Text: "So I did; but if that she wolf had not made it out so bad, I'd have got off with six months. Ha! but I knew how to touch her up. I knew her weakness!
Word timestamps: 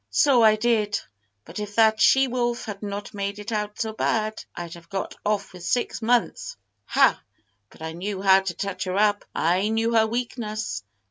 "So 0.09 0.41
I 0.41 0.55
did; 0.55 0.99
but 1.45 1.59
if 1.59 1.75
that 1.75 2.01
she 2.01 2.27
wolf 2.27 2.65
had 2.65 2.81
not 2.81 3.13
made 3.13 3.37
it 3.37 3.51
out 3.51 3.79
so 3.79 3.93
bad, 3.93 4.43
I'd 4.55 4.73
have 4.73 4.89
got 4.89 5.13
off 5.23 5.53
with 5.53 5.63
six 5.63 6.01
months. 6.01 6.57
Ha! 6.85 7.21
but 7.69 7.83
I 7.83 7.91
knew 7.91 8.19
how 8.19 8.39
to 8.39 8.55
touch 8.55 8.85
her 8.85 8.97
up. 8.97 9.25
I 9.35 9.69
knew 9.69 9.93
her 9.93 10.07
weakness! 10.07 10.81